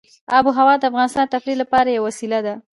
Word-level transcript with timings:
آب 0.37 0.45
وهوا 0.47 0.75
د 0.79 0.83
افغانانو 0.89 1.29
د 1.29 1.31
تفریح 1.33 1.57
لپاره 1.61 1.89
یوه 1.91 2.05
وسیله 2.09 2.39
ده. 2.45 2.53